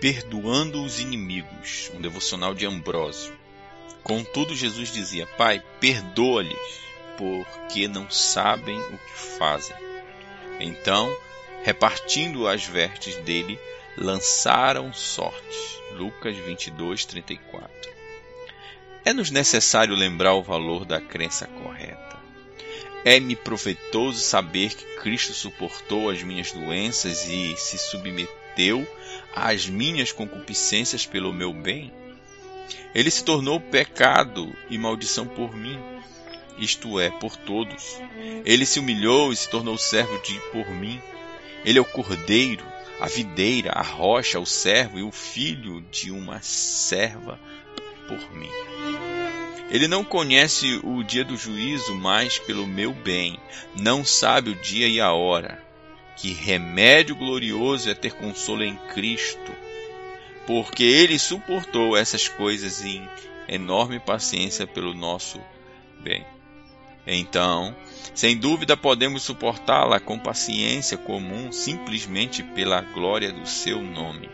[0.00, 3.36] perdoando os inimigos, um devocional de Ambrósio.
[4.02, 6.80] Contudo, Jesus dizia: Pai, perdoa-lhes,
[7.16, 9.76] porque não sabem o que fazem.
[10.60, 11.14] Então,
[11.62, 13.58] repartindo as vestes dele,
[13.96, 15.80] lançaram sortes.
[15.92, 17.70] Lucas 22, 34.
[19.04, 22.16] É-nos necessário lembrar o valor da crença correta.
[23.04, 28.86] É-me proveitoso saber que Cristo suportou as minhas doenças e se submeteu
[29.34, 31.92] às minhas concupiscências pelo meu bem.
[32.94, 35.78] Ele se tornou pecado e maldição por mim,
[36.58, 37.98] isto é, por todos.
[38.44, 41.00] Ele se humilhou e se tornou servo de por mim.
[41.64, 42.64] Ele é o cordeiro
[43.00, 47.38] a videira, a rocha, o servo e o filho de uma serva
[48.08, 48.50] por mim.
[49.70, 53.38] Ele não conhece o dia do juízo, mas pelo meu bem,
[53.78, 55.62] não sabe o dia e a hora.
[56.16, 59.52] Que remédio glorioso é ter consolo em Cristo,
[60.46, 63.06] porque ele suportou essas coisas em
[63.48, 65.40] enorme paciência pelo nosso
[66.00, 66.24] bem.
[67.06, 67.76] Então,
[68.14, 74.28] sem dúvida, podemos suportá-la com paciência comum simplesmente pela glória do seu nome.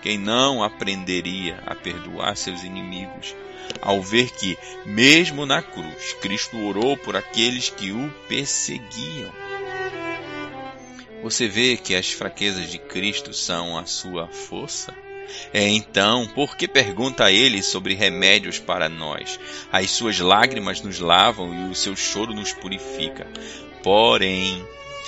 [0.00, 3.34] Quem não aprenderia a perdoar seus inimigos
[3.80, 9.32] ao ver que, mesmo na cruz, Cristo orou por aqueles que o perseguiam?
[11.24, 14.94] Você vê que as fraquezas de Cristo são a sua força?
[15.54, 19.40] É então, por que pergunta a ele sobre remédios para nós?
[19.72, 23.26] As suas lágrimas nos lavam e o seu choro nos purifica.
[23.82, 24.62] Porém,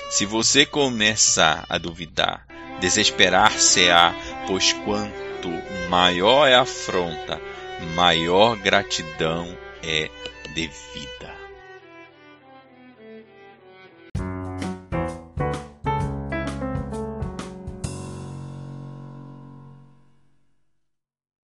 [0.09, 2.47] se você começar a duvidar,
[2.81, 4.15] desesperar-se-á,
[4.47, 5.51] pois quanto
[5.91, 7.39] maior é a afronta,
[7.95, 10.09] maior gratidão é
[10.55, 11.46] devida.